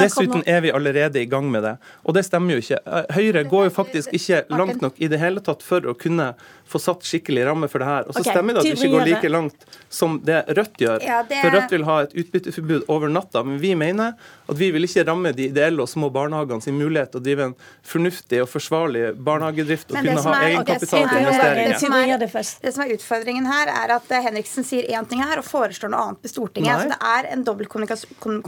Dessuten 0.00 0.44
er 0.48 0.62
vi 0.64 0.72
allerede 0.74 1.20
i 1.22 1.28
gang 1.30 1.50
med 1.52 1.66
det. 1.66 1.74
Og 2.04 2.16
det 2.16 2.24
stemmer 2.26 2.56
jo 2.56 2.64
ikke. 2.64 2.80
Høyre 3.16 3.44
går 3.50 3.68
jo 3.68 3.74
faktisk 3.76 4.16
ikke 4.16 4.42
langt 4.54 4.82
nok 4.84 4.98
i 4.98 5.10
det 5.16 5.24
hele 5.24 5.42
tatt 5.44 5.64
for 5.66 5.88
å 5.88 5.96
kunne 5.98 6.34
få 6.68 6.80
satt 6.82 7.04
skikkelig 7.06 7.46
ramme 7.46 7.68
for 7.70 7.82
det 7.82 7.88
her. 7.88 8.06
Og 8.08 8.16
så 8.16 8.22
okay, 8.22 8.34
stemmer 8.34 8.56
det 8.56 8.62
at 8.62 8.68
vi 8.68 8.74
ikke 8.76 8.92
går 8.94 9.06
like 9.06 9.30
langt 9.30 9.66
som 9.92 10.18
det 10.26 10.42
Rødt 10.56 10.80
gjør. 10.82 11.04
Ja, 11.04 11.22
det... 11.26 11.38
For 11.44 11.54
Rødt 11.54 11.74
vil 11.74 11.86
ha 11.86 11.98
et 12.04 12.16
utbytteforbud 12.22 12.88
over 12.92 13.12
natta. 13.12 13.42
Men 13.46 13.60
vi 13.62 13.74
mener 13.78 14.16
at 14.46 14.58
vi 14.58 14.70
vil 14.74 14.86
ikke 14.86 15.04
ramme 15.06 15.32
de 15.36 15.48
ideelle 15.50 15.82
og 15.82 15.90
små 15.90 16.10
barnehagene 16.14 16.64
sin 16.64 16.78
mulighet 16.78 17.12
til 17.14 17.22
å 17.22 17.26
drive 17.26 17.48
en 17.50 17.54
fornuftig 17.86 18.42
og 18.42 18.50
forsvarlig 18.50 19.04
barnehagedrift 19.26 19.92
og 19.92 20.00
kunne 20.00 20.24
ha 20.26 20.34
egenkapital 20.48 21.06
til 21.10 21.22
investeringer. 21.22 22.26
Det 22.66 22.74
som 22.74 22.84
er 22.84 22.94
utfordringen 22.96 23.48
her, 23.50 23.70
er 23.70 23.94
at 23.96 24.10
eh, 24.14 24.24
Henriksen 24.26 24.66
sier 24.66 24.90
én 24.90 25.06
ting 25.08 25.22
her 25.22 25.42
og 25.42 25.46
foreslår 25.46 25.92
noe 25.92 26.02
annet 26.08 26.22
på 26.22 26.32
Stortinget. 26.32 26.72
Nei. 26.72 26.82
Så 26.82 26.94
det 26.94 27.12
er 27.12 27.30
en 27.34 27.46
dobbeltkommunikasjon. 27.46 28.42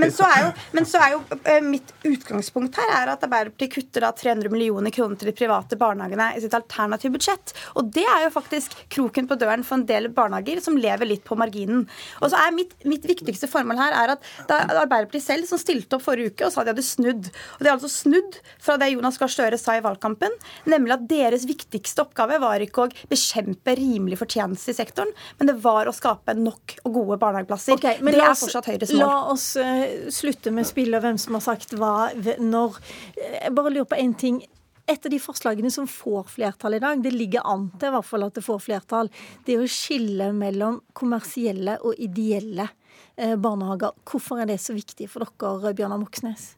men, 0.00 0.12
så 0.14 0.28
er 0.28 0.44
jo, 0.46 0.50
men 0.76 0.88
så 0.88 1.02
er 1.04 1.14
jo 1.16 1.22
uh, 1.36 1.60
mitt 1.64 1.92
utgangspunkt 2.08 2.78
her 2.80 2.94
er 3.02 3.12
at 3.14 3.24
Arbeiderpartiet 3.26 3.74
kutter 3.74 4.06
da 4.06 4.12
300 4.16 4.52
millioner 4.52 4.94
kroner 4.94 5.18
til 5.20 5.30
de 5.30 5.36
private 5.36 5.78
barnehagene 5.80 6.30
i 6.36 6.42
sitt 6.44 6.56
alternative 6.56 7.17
budsjett. 7.18 7.54
Og 7.78 7.90
det 7.94 8.06
er 8.06 8.26
jo 8.26 8.34
faktisk 8.34 8.74
kroken 8.94 9.28
på 9.28 9.38
døren 9.40 9.64
for 9.66 9.78
en 9.78 9.86
del 9.88 10.08
barnehager 10.14 10.62
som 10.64 10.78
lever 10.78 11.10
litt 11.10 11.24
på 11.26 11.36
marginen. 11.38 11.86
Og 12.22 12.32
så 12.32 12.40
er 12.40 12.54
mitt, 12.56 12.74
mitt 12.88 13.06
viktigste 13.08 13.50
formål 13.50 13.80
her 13.82 13.96
er 14.04 14.14
at 14.16 14.24
det 14.48 14.56
er 14.56 14.82
Arbeiderpartiet 14.84 15.26
selv 15.26 15.48
som 15.50 15.60
stilte 15.60 15.98
opp 15.98 16.06
forrige 16.06 16.32
uke 16.32 16.48
og 16.48 16.54
sa 16.54 16.64
de 16.64 16.72
hadde 16.72 16.86
snudd. 16.86 17.30
Og 17.58 17.64
de 17.64 17.70
har 17.70 17.76
altså 17.76 17.90
snudd 17.92 18.38
fra 18.62 18.78
det 18.80 18.92
Jonas 18.92 19.18
Gahr 19.20 19.32
Støre 19.32 19.58
sa 19.60 19.76
i 19.78 19.84
valgkampen, 19.84 20.34
nemlig 20.70 20.96
at 20.96 21.06
deres 21.10 21.46
viktigste 21.48 22.04
oppgave 22.04 22.38
var 22.42 22.62
ikke 22.64 22.86
å 22.86 22.90
bekjempe 23.10 23.74
rimelig 23.78 24.20
fortjeneste 24.20 24.72
i 24.72 24.78
sektoren, 24.78 25.10
men 25.38 25.50
det 25.50 25.58
var 25.64 25.88
å 25.88 25.94
skape 25.94 26.34
nok 26.38 26.78
og 26.84 26.92
gode 26.94 27.18
barnehageplasser. 27.22 27.76
Okay, 27.76 28.00
det 28.02 28.22
er 28.22 28.36
fortsatt 28.38 28.70
Høyres 28.70 28.92
mål. 28.94 29.02
La 29.02 29.16
oss 29.32 29.48
uh, 29.60 30.10
slutte 30.12 30.52
med 30.54 30.68
spillet 30.68 30.98
og 30.98 31.06
hvem 31.06 31.18
som 31.20 31.38
har 31.38 31.44
sagt 31.44 31.74
hva 31.78 32.10
når. 32.38 32.78
Jeg 33.18 33.54
bare 33.56 33.74
lurer 33.74 33.88
på 33.88 33.98
én 33.98 34.14
ting 34.18 34.42
et 34.88 35.06
av 35.06 35.12
de 35.12 35.18
forslagene 35.20 35.70
som 35.72 35.88
får 35.90 36.30
flertall 36.32 36.78
i 36.78 36.82
dag, 36.82 37.02
det 37.04 37.12
ligger 37.12 37.44
an 37.48 37.68
til 37.76 37.90
i 37.90 37.94
hvert 37.96 38.08
fall 38.08 38.24
at 38.24 38.38
det 38.38 38.44
får 38.46 38.62
flertall, 38.64 39.10
det 39.44 39.56
er 39.56 39.64
å 39.64 39.70
skille 39.70 40.30
mellom 40.36 40.80
kommersielle 40.96 41.76
og 41.84 42.00
ideelle 42.00 42.70
eh, 43.16 43.36
barnehager. 43.36 43.98
Hvorfor 44.08 44.40
er 44.42 44.48
det 44.48 44.60
så 44.64 44.76
viktig 44.76 45.10
for 45.12 45.28
dere, 45.28 45.74
Bjørnar 45.76 46.00
Moxnes? 46.00 46.54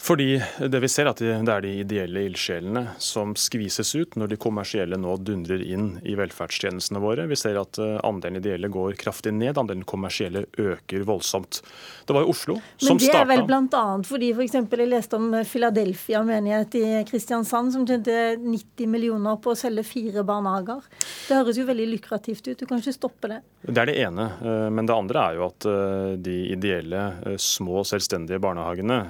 Fordi 0.00 0.42
det 0.58 0.78
vi 0.78 0.88
ser 0.88 1.08
at 1.10 1.18
det 1.18 1.50
er 1.50 1.62
de 1.64 1.72
ideelle 1.82 2.20
ildsjelene 2.28 2.84
som 3.02 3.32
skvises 3.34 3.90
ut 3.98 4.14
når 4.18 4.30
de 4.30 4.36
kommersielle 4.38 4.94
nå 5.00 5.16
dundrer 5.26 5.64
inn 5.66 5.88
i 6.06 6.14
velferdstjenestene 6.18 7.02
våre. 7.02 7.24
Vi 7.26 7.38
ser 7.38 7.58
at 7.58 7.80
eh, 7.82 7.96
andelen 8.06 8.38
ideelle 8.38 8.70
går 8.70 8.94
kraftig 9.00 9.32
ned, 9.34 9.58
andelen 9.58 9.82
kommersielle 9.88 10.44
øker 10.54 11.02
voldsomt. 11.08 11.58
Det 12.06 12.14
var 12.14 12.22
jo 12.22 12.30
Oslo 12.30 12.56
som 12.76 13.00
starta 13.00 13.02
Men 13.02 13.02
det 13.02 13.18
er 13.18 13.28
vel 13.32 13.42
bl.a. 13.48 13.82
fordi 14.06 14.28
for 14.36 14.44
eksempel, 14.46 14.84
jeg 14.84 14.92
leste 14.92 15.18
om 15.18 15.34
Philadelphia 15.42 16.22
menighet 16.30 16.78
i 16.78 16.84
Kristiansand 17.10 17.74
som 17.74 17.88
tjente 17.88 18.14
90 18.38 18.94
millioner 18.94 19.42
på 19.42 19.50
å 19.50 19.58
selge 19.58 19.82
fire 19.88 20.22
barnehager. 20.22 20.86
Det 21.26 21.40
høres 21.40 21.58
jo 21.58 21.66
veldig 21.66 21.88
lukrativt 21.96 22.46
ut. 22.52 22.54
Du 22.62 22.68
kan 22.70 22.78
ikke 22.78 22.94
stoppe 22.94 23.32
det. 23.34 23.40
Det 23.66 23.82
er 23.82 23.90
det 23.90 23.98
ene. 24.06 24.30
Eh, 24.38 24.70
men 24.70 24.86
det 24.86 24.94
andre 24.94 25.26
er 25.26 25.40
jo 25.40 25.48
at 25.50 25.68
eh, 25.74 26.14
de 26.22 26.38
ideelle, 26.54 27.04
små, 27.42 27.82
selvstendige 27.82 28.38
barnehagene 28.46 29.02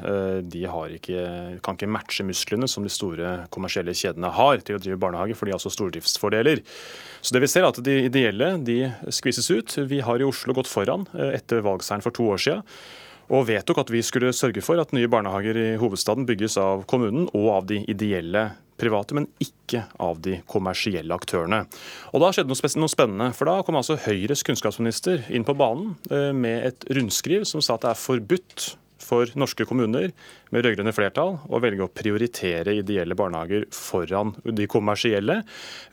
de 0.49 0.61
har 0.65 0.78
ikke, 0.87 1.25
kan 1.65 1.79
ikke 1.79 1.91
matche 1.91 2.27
musklene 2.27 2.69
som 2.71 2.87
de 2.87 2.93
store 2.93 3.35
kommersielle 3.55 3.95
kjedene 3.97 4.31
har 4.35 4.63
til 4.63 4.79
å 4.79 4.83
drive 4.83 5.01
barnehage, 5.03 5.37
for 5.39 5.49
de 5.49 5.55
har 5.55 5.61
også 5.61 5.75
stordriftsfordeler. 5.75 6.63
Så 7.21 7.35
det 7.35 7.43
vi 7.43 7.51
ser 7.51 7.67
er 7.67 7.73
at 7.73 7.83
De 7.85 7.99
ideelle 8.07 8.55
de 8.63 8.79
skvises 9.15 9.51
ut. 9.51 9.77
Vi 9.91 10.01
har 10.05 10.21
i 10.21 10.27
Oslo 10.29 10.55
gått 10.57 10.71
foran 10.71 11.07
eh, 11.15 11.35
etter 11.41 11.65
valgseieren 11.67 12.05
for 12.05 12.15
to 12.15 12.31
år 12.33 12.43
siden 12.47 12.65
og 13.29 13.45
vedtok 13.49 13.83
at 13.83 13.91
vi 13.93 14.01
skulle 14.05 14.33
sørge 14.33 14.63
for 14.65 14.81
at 14.81 14.95
nye 14.97 15.09
barnehager 15.11 15.59
i 15.61 15.67
hovedstaden 15.81 16.25
bygges 16.29 16.57
av 16.61 16.87
kommunen 16.89 17.27
og 17.37 17.49
av 17.59 17.69
de 17.69 17.83
ideelle 17.91 18.47
private, 18.79 19.17
men 19.17 19.27
ikke 19.43 19.85
av 20.01 20.21
de 20.25 20.39
kommersielle 20.49 21.15
aktørene. 21.15 21.65
Og 22.15 22.23
Da 22.23 22.33
skjedde 22.33 22.55
noe 22.55 22.93
spennende, 22.93 23.33
for 23.35 23.51
da 23.51 23.59
kom 23.67 23.79
altså 23.81 23.99
Høyres 24.01 24.45
kunnskapsminister 24.47 25.27
inn 25.35 25.47
på 25.47 25.57
banen 25.59 25.97
eh, 26.11 26.33
med 26.33 26.71
et 26.71 26.89
rundskriv 26.95 27.45
som 27.49 27.65
sa 27.65 27.77
at 27.77 27.85
det 27.85 27.93
er 27.93 28.05
forbudt 28.07 28.69
for 29.03 29.31
norske 29.39 29.65
kommuner 29.69 30.13
med 30.55 30.65
rød-grønne 30.65 30.95
flertall 30.97 31.37
å 31.49 31.61
velge 31.63 31.85
å 31.85 31.91
prioritere 31.93 32.77
ideelle 32.79 33.17
barnehager 33.19 33.67
foran 33.75 34.33
de 34.45 34.67
kommersielle. 34.71 35.43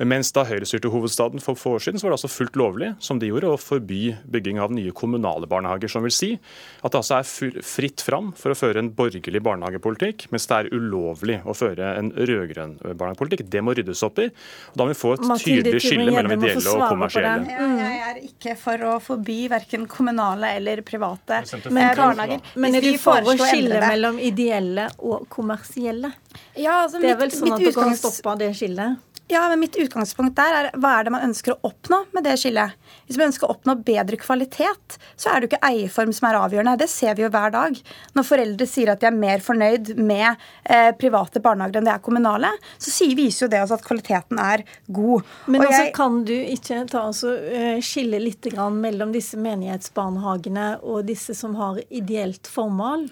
Mens 0.08 0.32
da 0.36 0.46
Høyre 0.48 0.68
styrte 0.68 0.92
hovedstaden 0.94 1.44
for 1.44 1.60
få 1.60 1.76
år 1.76 1.86
siden, 1.86 2.00
så 2.00 2.08
var 2.08 2.14
det 2.14 2.20
altså 2.20 2.32
fullt 2.32 2.60
lovlig 2.60 2.92
som 3.04 3.20
de 3.20 3.30
gjorde, 3.32 3.52
å 3.52 3.60
forby 3.60 4.16
bygging 4.32 4.62
av 4.64 4.74
nye 4.76 4.94
kommunale 4.96 5.50
barnehager. 5.52 5.92
Som 5.92 6.06
vil 6.08 6.16
si 6.16 6.32
at 6.36 6.94
det 6.94 7.02
altså 7.02 7.20
er 7.20 7.64
fritt 7.66 8.04
fram 8.06 8.32
for 8.38 8.54
å 8.54 8.58
føre 8.58 8.84
en 8.84 8.92
borgerlig 8.96 9.42
barnehagepolitikk, 9.46 10.28
mens 10.34 10.48
det 10.50 10.62
er 10.62 10.72
ulovlig 10.76 11.40
å 11.44 11.56
føre 11.58 11.96
en 12.00 12.14
rød-grønn 12.16 12.78
barnehagepolitikk. 12.86 13.46
Det 13.52 13.64
må 13.66 13.76
ryddes 13.76 14.04
opp 14.08 14.24
i. 14.24 14.30
og 14.72 14.80
Da 14.80 14.88
må 14.88 14.94
vi 14.94 15.00
få 15.00 15.16
et 15.18 15.28
tydelig 15.44 15.84
skille 15.84 16.08
mellom 16.16 16.38
ideelle 16.38 16.76
og 16.78 16.86
kommersielle. 16.88 17.60
Jeg 17.76 18.02
er 18.06 18.22
ikke 18.24 18.56
for 18.60 18.88
å 18.88 18.96
forby 19.04 19.40
verken 19.52 19.86
kommunale 19.92 20.56
eller 20.60 20.82
private 20.86 21.44
barnehager. 21.68 22.44
Men 22.62 22.80
er 22.80 22.86
du 22.86 22.94
for 23.02 23.26
å 23.26 23.36
skille 23.40 23.82
mellom 23.84 24.20
ideelle 24.22 24.45
ideelle 24.46 24.88
og 25.02 25.26
kommersielle. 25.34 26.14
Ja, 26.56 26.84
altså 26.86 27.02
det 27.02 27.12
er 27.12 27.20
vel 27.20 27.34
sånn 27.34 27.56
at 27.58 27.66
du 27.66 27.72
kan 27.76 27.96
stoppe 27.98 28.38
det 28.42 28.54
skillet? 28.58 29.02
Ja, 29.28 29.50
men 29.50 29.60
Mitt 29.60 29.76
utgangspunkt 29.76 30.36
der 30.38 30.54
er 30.54 30.68
hva 30.78 31.00
er 31.00 31.08
det 31.08 31.12
man 31.16 31.24
ønsker 31.26 31.56
å 31.56 31.70
oppnå 31.72 32.04
med 32.14 32.28
det 32.28 32.36
skillet. 32.38 32.76
Hvis 33.08 33.18
man 33.18 33.32
ønsker 33.32 33.48
å 33.48 33.56
oppnå 33.56 33.74
bedre 33.88 34.20
kvalitet, 34.22 34.98
så 35.18 35.32
er 35.32 35.42
det 35.42 35.48
jo 35.48 35.50
ikke 35.54 35.70
eierform 35.72 36.14
som 36.14 36.28
er 36.30 36.38
avgjørende. 36.38 36.76
Det 36.84 36.90
ser 36.92 37.18
vi 37.18 37.26
jo 37.26 37.32
hver 37.34 37.56
dag. 37.56 37.80
Når 38.14 38.28
foreldre 38.28 38.68
sier 38.70 38.94
at 38.94 39.02
de 39.02 39.10
er 39.10 39.18
mer 39.18 39.42
fornøyd 39.42 39.96
med 39.98 40.28
eh, 40.70 40.92
private 41.02 41.42
barnehager 41.42 41.82
enn 41.82 41.90
det 41.90 41.96
er 41.96 42.06
kommunale, 42.06 42.54
så 42.78 42.94
sier, 42.94 43.18
viser 43.18 43.48
jo 43.48 43.52
det 43.56 43.64
også 43.66 43.80
at 43.80 43.88
kvaliteten 43.90 44.46
er 44.46 44.66
god. 44.86 45.26
Men 45.50 45.66
altså, 45.66 45.82
jeg, 45.82 45.94
kan 45.98 46.22
du 46.30 46.36
ikke 46.38 46.82
ta 46.94 47.08
altså, 47.10 47.34
skille 47.82 48.22
litt 48.22 48.46
mellom 48.54 49.10
disse 49.16 49.40
menighetsbarnehagene 49.42 50.68
og 50.86 51.08
disse 51.10 51.34
som 51.34 51.58
har 51.58 51.82
ideelt 51.90 52.46
formål, 52.46 53.08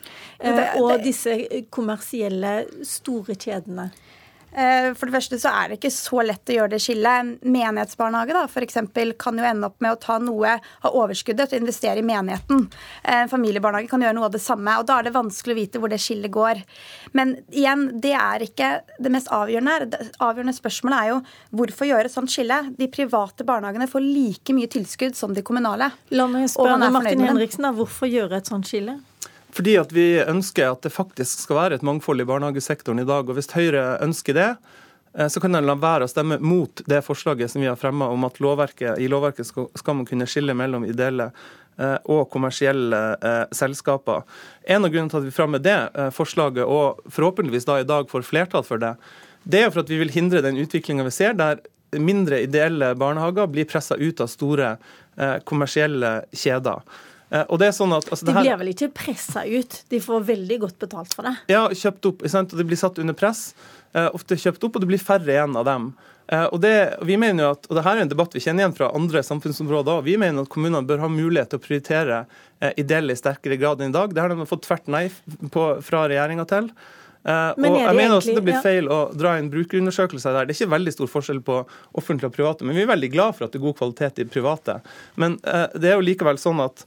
uh, 0.46 0.66
og 0.78 1.00
disse 1.02 1.40
kommersielle 1.74 2.60
store 2.86 3.34
kjedene? 3.34 3.90
Eh, 4.54 4.94
for 4.94 5.10
det 5.10 5.16
første 5.16 5.40
så 5.42 5.50
er 5.50 5.72
det 5.72 5.80
ikke 5.80 5.92
så 5.94 6.22
lett 6.26 6.52
å 6.52 6.58
gjøre 6.58 6.74
det 6.76 6.82
skillet. 6.84 7.34
Menighetsbarnehage 7.42 8.36
da, 8.38 8.44
for 8.52 8.66
eksempel, 8.66 9.16
kan 9.20 9.40
jo 9.40 9.48
ende 9.48 9.70
opp 9.70 9.80
med 9.84 9.96
å 9.96 10.00
ta 10.02 10.20
noe 10.22 10.58
av 10.60 10.98
overskuddet 11.00 11.50
til 11.50 11.60
å 11.60 11.64
investere 11.64 12.04
i 12.04 12.06
menigheten. 12.06 12.68
En 13.16 13.32
familiebarnehage 13.32 13.90
kan 13.92 14.04
gjøre 14.06 14.18
noe 14.18 14.30
av 14.30 14.36
det 14.36 14.44
samme. 14.44 14.78
og 14.80 14.88
Da 14.90 15.00
er 15.00 15.10
det 15.10 15.16
vanskelig 15.16 15.56
å 15.56 15.62
vite 15.62 15.82
hvor 15.82 15.94
det 15.94 16.02
skillet 16.04 16.34
går. 16.34 16.62
Men 17.18 17.38
igjen, 17.52 17.88
det 18.04 18.14
er 18.20 18.46
ikke 18.46 18.74
det 19.00 19.14
mest 19.14 19.32
avgjørende. 19.34 19.90
Det 19.94 20.12
avgjørende 20.20 20.58
spørsmålet 20.58 21.00
er 21.00 21.14
jo 21.14 21.22
hvorfor 21.62 21.90
gjøre 21.90 22.12
et 22.12 22.18
sånt 22.18 22.34
skille? 22.34 22.60
De 22.78 22.90
private 22.94 23.48
barnehagene 23.48 23.90
får 23.90 24.06
like 24.06 24.56
mye 24.56 24.70
tilskudd 24.70 25.18
som 25.18 25.34
de 25.34 25.46
kommunale. 25.46 25.90
La 26.14 26.30
meg 26.30 26.52
spørre 26.54 26.92
Martin 26.94 27.26
Henriksen, 27.26 27.66
da, 27.66 27.74
hvorfor 27.74 28.10
gjøre 28.12 28.38
et 28.38 28.50
sånt 28.54 28.70
skille? 28.70 29.00
Fordi 29.54 29.76
at 29.78 29.92
vi 29.94 30.08
ønsker 30.22 30.72
at 30.72 30.86
det 30.86 30.94
faktisk 30.94 31.46
skal 31.46 31.60
være 31.60 31.78
et 31.78 31.86
mangfold 31.86 32.24
i 32.24 32.28
barnehagesektoren 32.28 33.04
i 33.04 33.08
dag. 33.08 33.28
og 33.30 33.38
Hvis 33.38 33.52
Høyre 33.54 34.00
ønsker 34.02 34.38
det, 34.38 34.50
eh, 35.14 35.28
så 35.30 35.42
kan 35.42 35.56
en 35.56 35.68
la 35.68 35.76
være 35.78 36.08
å 36.08 36.12
stemme 36.12 36.40
mot 36.42 36.82
det 36.90 37.04
forslaget 37.06 37.52
som 37.52 37.62
vi 37.62 37.70
har 37.70 37.78
fremma 37.78 38.10
om 38.10 38.26
at 38.26 38.42
lovverket, 38.42 38.98
i 38.98 39.10
lovverket 39.12 39.52
skal, 39.52 40.00
man 40.00 40.08
kunne 40.10 40.30
skille 40.30 40.56
mellom 40.58 40.88
ideelle 40.90 41.30
eh, 41.78 42.00
og 42.10 42.32
kommersielle 42.34 43.04
eh, 43.22 43.44
selskaper. 43.54 44.26
En 44.66 44.88
av 44.88 44.90
grunnene 44.90 45.14
til 45.14 45.22
at 45.22 45.30
vi 45.30 45.36
fremmer 45.38 45.62
det 45.62 45.78
forslaget, 46.18 46.66
og 46.66 47.06
forhåpentligvis 47.14 47.70
da 47.70 47.78
i 47.82 47.88
dag 47.88 48.10
får 48.10 48.26
flertall 48.26 48.66
for 48.66 48.82
det, 48.82 48.96
det 49.44 49.62
er 49.62 49.70
for 49.70 49.84
at 49.84 49.92
vi 49.92 50.02
vil 50.02 50.14
hindre 50.14 50.42
den 50.42 50.58
utviklinga 50.58 51.06
vi 51.06 51.14
ser, 51.14 51.38
der 51.38 51.62
mindre 51.94 52.42
ideelle 52.42 52.96
barnehager 52.98 53.46
blir 53.52 53.68
pressa 53.70 54.00
ut 54.00 54.22
av 54.24 54.32
store 54.32 54.78
kommersielle 55.46 56.24
kjeder. 56.34 56.80
Eh, 57.34 57.46
og 57.50 57.60
det 57.62 57.70
er 57.72 57.76
sånn 57.76 57.94
at... 57.96 58.08
Altså, 58.14 58.28
de 58.30 58.36
blir 58.38 58.58
vel 58.62 58.72
ikke 58.74 58.92
pressa 58.94 59.44
ut, 59.50 59.80
de 59.90 60.00
får 60.04 60.26
veldig 60.30 60.60
godt 60.68 60.80
betalt 60.86 61.16
for 61.18 61.28
det? 61.28 61.36
Ja, 61.52 61.66
kjøpt 61.74 62.10
opp, 62.12 62.26
og 62.26 62.58
de 62.60 62.66
blir 62.70 62.80
satt 62.80 63.02
under 63.02 63.18
press. 63.18 63.52
Eh, 63.94 64.10
ofte 64.14 64.38
kjøpt 64.40 64.64
opp, 64.68 64.78
og 64.78 64.86
det 64.86 64.92
blir 64.94 65.02
færre 65.02 65.34
igjen 65.34 65.58
av 65.60 65.68
dem. 65.70 65.92
Eh, 66.32 66.46
og 66.46 66.62
det, 66.64 66.76
vi 67.10 67.18
mener 67.20 67.48
jo 67.48 67.52
at, 67.58 67.70
og 67.70 67.80
det 67.80 67.86
her 67.88 68.00
er 68.00 68.06
en 68.06 68.14
debatt 68.14 68.38
vi 68.38 68.44
kjenner 68.44 68.66
igjen 68.66 68.78
fra 68.78 68.92
andre 68.94 69.24
samfunnsområder. 69.26 70.04
Vi 70.06 70.18
mener 70.22 70.46
at 70.46 70.54
kommunene 70.54 70.86
bør 70.88 71.06
ha 71.06 71.12
mulighet 71.12 71.54
til 71.54 71.62
å 71.62 71.68
prioritere 71.68 72.26
ideelle 72.80 73.12
i 73.12 73.20
sterkere 73.20 73.58
grad 73.60 73.82
enn 73.84 73.92
i 73.92 73.96
dag. 73.98 74.14
Det 74.14 74.22
har 74.24 74.32
de 74.32 74.46
fått 74.48 74.68
tvert 74.70 74.86
nei 74.92 75.08
på, 75.52 75.66
fra 75.84 76.06
regjeringa 76.08 76.46
til. 76.48 76.70
Uh, 77.24 77.56
og 77.56 77.78
jeg 77.80 77.96
mener 77.96 78.18
også 78.18 78.34
det 78.36 78.44
blir 78.44 78.58
feil 78.60 78.90
å 78.92 78.98
dra 79.16 79.38
inn 79.40 79.48
brukerundersøkelser 79.52 80.36
der. 80.36 80.48
Det 80.48 80.52
er 80.52 80.58
ikke 80.58 80.74
veldig 80.74 80.92
stor 80.92 81.12
forskjell 81.12 81.40
på 81.48 81.62
offentlige 81.96 82.28
og 82.28 82.36
private, 82.36 82.68
men 82.68 82.76
vi 82.76 82.84
er 82.84 82.90
veldig 82.90 83.10
glad 83.14 83.38
for 83.38 83.46
at 83.46 83.54
det 83.54 83.62
er 83.62 83.64
god 83.64 83.78
kvalitet 83.80 84.20
i 84.20 84.26
private. 84.28 84.76
Men 85.20 85.38
uh, 85.48 85.70
det 85.72 85.94
er 85.94 85.96
jo 85.96 86.04
likevel 86.04 86.40
sånn 86.42 86.60
at 86.64 86.84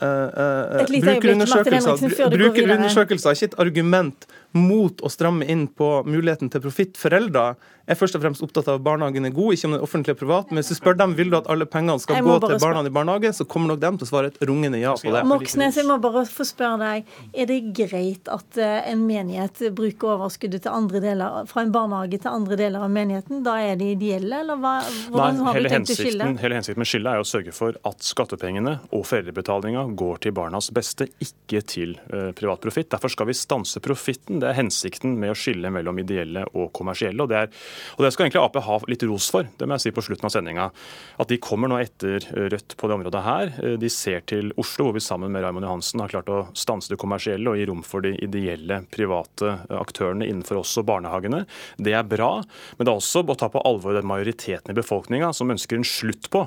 Uh, 0.00 0.06
uh, 0.06 0.86
brukerundersøkelser, 1.04 1.96
brukerundersøkelser 2.32 3.30
er 3.30 3.34
ikke 3.34 3.44
et 3.44 3.54
argument 3.58 4.24
mot 4.56 5.02
å 5.04 5.10
stramme 5.12 5.46
inn 5.46 5.68
på 5.68 5.90
muligheten 6.06 6.50
til 6.50 6.62
profitt. 6.64 6.98
Foreldre 6.98 7.54
er 7.90 7.98
først 7.98 8.16
og 8.16 8.22
fremst 8.22 8.42
opptatt 8.44 8.68
av 8.70 8.78
at 8.78 8.84
barnehagen 8.86 9.26
er 9.26 9.32
god, 9.34 9.54
ikke 9.54 9.68
om 9.68 9.74
den 9.74 9.80
er 9.80 9.86
offentlig 9.86 10.14
og 10.14 10.20
privat. 10.20 10.50
Men 10.50 10.60
hvis 10.60 10.70
du 10.72 10.76
spør 10.78 10.96
dem 10.98 11.14
vil 11.18 11.32
du 11.32 11.36
at 11.40 11.48
alle 11.50 11.66
pengene 11.70 11.98
skal 12.02 12.22
gå 12.24 12.36
til 12.44 12.58
barna 12.62 12.84
i 12.86 12.92
barnehage, 12.94 13.32
så 13.36 13.46
kommer 13.50 13.72
nok 13.72 13.80
dem 13.82 13.98
til 13.98 14.06
å 14.06 14.10
svare 14.10 14.30
et 14.30 14.38
rungende 14.46 14.80
ja 14.80 14.94
på 14.98 15.10
det. 15.10 15.22
Moxnes, 15.26 15.78
jeg 15.80 15.88
må 15.88 15.96
bare 16.02 16.24
få 16.28 16.46
spørre 16.46 16.78
deg. 16.82 17.10
Er 17.34 17.50
det 17.50 17.58
greit 17.76 18.30
at 18.30 18.60
eh, 18.60 18.90
en 18.92 19.02
menighet 19.06 19.62
bruker 19.76 20.14
overskuddet 20.16 20.64
til 20.66 20.74
andre 20.74 21.02
deler, 21.02 21.40
fra 21.50 21.64
en 21.64 21.74
barnehage 21.74 22.20
til 22.20 22.30
andre 22.30 22.58
deler 22.60 22.86
av 22.86 22.94
menigheten? 22.94 23.42
Da 23.46 23.56
er 23.64 23.78
de 23.80 23.92
ideelle, 23.96 24.42
eller 24.44 24.60
hva, 24.60 24.76
hvordan 25.10 25.40
Nei, 25.40 25.46
har 25.48 25.60
du 25.60 25.70
tenkt 25.74 25.94
å 25.94 25.98
skille? 25.98 26.30
Hele 26.40 26.60
hensikten 26.60 26.84
med 26.84 26.90
skillet 26.90 27.10
er 27.12 27.24
å 27.24 27.28
sørge 27.28 27.54
for 27.56 27.78
at 27.90 28.06
skattepengene 28.06 28.76
og 28.90 29.06
foreldrebetalinga 29.08 29.86
går 29.98 30.22
til 30.26 30.36
barnas 30.36 30.70
beste, 30.74 31.08
ikke 31.22 31.64
til 31.66 31.96
uh, 32.12 32.30
privat 32.36 32.62
profitt. 32.62 32.90
Derfor 32.92 33.12
skal 33.12 33.30
vi 33.30 33.36
stanse 33.38 33.82
profitten. 33.82 34.39
Det 34.40 34.50
er 34.50 34.58
hensikten 34.58 35.16
med 35.20 35.34
å 35.34 35.38
skille 35.38 35.70
mellom 35.72 35.98
ideelle 36.02 36.46
og 36.54 36.72
kommersielle. 36.76 37.22
og 37.22 37.30
det 37.30 37.36
er 37.36 37.48
og 37.96 38.04
Det 38.04 38.12
skal 38.14 38.26
egentlig 38.26 38.42
Ap 38.42 38.56
ha 38.64 38.78
litt 38.88 39.02
ros 39.08 39.28
for, 39.32 39.46
det 39.58 39.66
må 39.66 39.76
jeg 39.76 39.86
si 39.86 39.94
på 39.94 40.04
slutten 40.04 40.26
av 40.28 40.32
sendinga. 40.34 40.70
At 41.20 41.28
de 41.28 41.38
kommer 41.42 41.70
nå 41.70 41.78
etter 41.80 42.24
Rødt 42.50 42.76
på 42.76 42.88
det 42.88 42.96
området 42.96 43.22
her. 43.24 43.52
De 43.80 43.90
ser 43.92 44.24
til 44.30 44.52
Oslo, 44.60 44.88
hvor 44.88 44.96
vi 44.96 45.04
sammen 45.04 45.32
med 45.32 45.44
Raymond 45.44 45.66
Johansen 45.66 46.02
har 46.02 46.12
klart 46.12 46.30
å 46.32 46.40
stanse 46.56 46.92
det 46.92 46.98
kommersielle 47.00 47.52
og 47.52 47.58
gi 47.60 47.68
rom 47.68 47.82
for 47.86 48.04
de 48.04 48.14
ideelle 48.24 48.82
private 48.92 49.56
aktørene 49.76 50.28
innenfor 50.28 50.62
også 50.62 50.84
barnehagene. 50.88 51.44
Det 51.78 51.94
er 51.96 52.08
bra, 52.08 52.38
men 52.76 52.86
det 52.86 52.92
er 52.92 53.00
også 53.00 53.24
å 53.24 53.38
ta 53.38 53.50
på 53.52 53.62
alvor 53.66 53.96
den 53.96 54.08
majoriteten 54.08 54.72
i 54.72 54.78
befolkninga 54.78 55.32
som 55.36 55.52
ønsker 55.52 55.80
en 55.80 55.86
slutt 55.86 56.30
på 56.32 56.46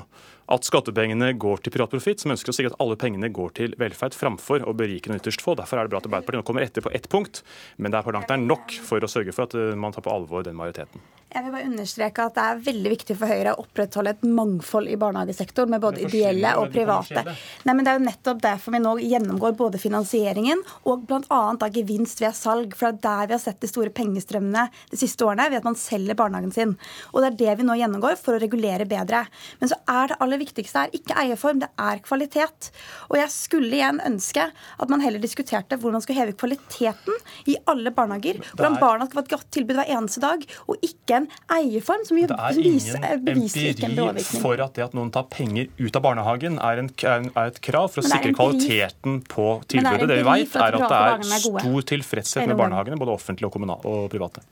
at 0.52 0.66
skattepengene 0.66 1.32
går 1.40 1.62
til 1.64 1.74
privat 1.74 1.92
profitt, 1.94 2.20
som 2.22 2.34
ønsker 2.34 2.52
å 2.52 2.56
sikre 2.56 2.72
at 2.74 2.80
alle 2.82 2.98
pengene 3.00 3.30
går 3.32 3.54
til 3.56 3.76
velferd 3.80 4.16
framfor 4.16 4.66
å 4.68 4.76
berike 4.76 5.10
noen 5.10 5.22
ytterst 5.22 5.44
få. 5.44 5.56
Derfor 5.58 5.80
er 5.80 5.86
det 5.86 5.94
bra 5.94 6.02
at 6.02 6.08
Arbeiderpartiet 6.08 6.42
nå 6.42 6.48
kommer 6.48 6.66
etter 6.66 6.84
på 6.84 6.92
ett 6.94 7.08
punkt, 7.12 7.42
men 7.78 7.94
det 7.94 8.00
er 8.00 8.06
på 8.06 8.14
langt 8.14 8.32
nær 8.32 8.42
nok 8.42 8.76
for 8.84 9.04
å 9.04 9.10
sørge 9.10 9.34
for 9.36 9.48
at 9.48 9.56
eh, 9.58 9.72
man 9.78 9.94
tar 9.94 10.04
på 10.04 10.12
alvor 10.12 10.44
den 10.46 10.58
majoriteten. 10.58 11.02
Jeg 11.34 11.42
vil 11.42 11.50
bare 11.50 11.66
understreke 11.66 12.24
at 12.28 12.36
Det 12.36 12.42
er 12.44 12.60
veldig 12.68 12.90
viktig 12.92 13.14
for 13.18 13.30
Høyre 13.30 13.54
å 13.56 13.62
opprettholde 13.64 14.12
et 14.14 14.22
mangfold 14.22 14.86
i 14.86 14.98
barnehagesektoren, 15.00 15.72
med 15.72 15.82
både 15.82 16.04
ideelle 16.06 16.52
og 16.60 16.68
private. 16.70 17.24
Nei, 17.66 17.74
men 17.74 17.82
Det 17.82 17.90
er 17.90 17.98
jo 17.98 18.04
nettopp 18.04 18.42
derfor 18.44 18.74
vi 18.74 18.80
nå 18.84 18.92
gjennomgår 19.02 19.56
både 19.58 19.80
finansieringen 19.82 20.62
og 20.86 21.08
bl.a. 21.08 21.40
gevinst 21.74 22.22
ved 22.22 22.36
salg. 22.38 22.76
For 22.78 22.92
det 22.92 22.94
er 22.94 23.02
der 23.08 23.32
vi 23.32 23.34
har 23.34 23.42
sett 23.42 23.58
de 23.64 23.70
store 23.70 23.90
pengestrømmene 23.90 24.68
de 24.92 25.00
siste 25.00 25.26
årene, 25.26 25.48
ved 25.50 25.62
at 25.62 25.66
man 25.66 25.78
selger 25.78 26.14
barnehagen 26.18 26.54
sin. 26.54 26.76
Og 27.12 27.24
Det 27.24 27.32
er 27.32 27.40
det 27.40 27.58
vi 27.58 27.66
nå 27.66 27.78
gjennomgår 27.80 28.14
for 28.20 28.36
å 28.36 28.42
regulere 28.42 28.86
bedre. 28.86 29.24
Men 29.58 29.72
så 29.72 29.80
er 29.90 30.12
det 30.12 30.20
aller 30.22 30.42
viktigste 30.44 30.84
her 30.84 30.94
ikke 30.94 31.18
eierform, 31.18 31.64
det 31.64 31.70
er 31.80 32.02
kvalitet. 32.06 32.70
Og 33.10 33.18
jeg 33.18 33.34
skulle 33.34 33.74
igjen 33.74 33.98
ønske 34.06 34.46
at 34.54 34.92
man 34.92 35.02
heller 35.02 35.18
diskuterte 35.18 35.80
hvordan 35.80 35.98
man 35.98 36.06
skal 36.06 36.20
heve 36.20 36.38
kvaliteten 36.38 37.20
i 37.50 37.58
alle 37.66 37.90
barnehager. 37.90 38.38
Hvordan 38.54 38.78
barna 38.78 39.08
skal 39.08 39.18
få 39.18 39.26
et 39.26 39.34
godt 39.34 39.50
tilbud 39.58 39.80
hver 39.80 39.94
eneste 39.98 40.22
dag, 40.22 40.46
og 40.70 40.78
ikke 40.84 41.18
en 41.18 41.23
eierform 41.56 42.04
som, 42.08 42.18
det 42.20 42.38
er 42.38 42.60
ingen 42.60 43.06
empiri 43.10 44.24
for 44.28 44.62
at 44.64 44.76
det 44.76 44.86
at 44.86 44.96
noen 44.96 45.12
tar 45.14 45.28
penger 45.32 45.70
ut 45.78 45.98
av 45.98 46.04
barnehagen, 46.04 46.58
er, 46.62 46.82
en, 46.84 46.90
er 47.04 47.52
et 47.52 47.60
krav 47.64 47.90
for 47.94 48.04
å 48.04 48.08
sikre 48.08 48.34
kvaliteten 48.36 49.20
på 49.28 49.48
tilbudet. 49.70 50.08
Det, 50.10 50.20
vi 50.20 50.26
vet, 50.30 50.58
er 50.58 50.78
at 50.80 50.88
det 50.88 51.04
er 51.36 51.46
stor 51.46 51.88
tilfredshet 51.94 52.50
med 52.50 52.60
barnehagene, 52.60 53.00
både 53.00 53.16
offentlige 53.16 53.50
og, 53.50 53.88
og 53.88 54.10
private. 54.12 54.44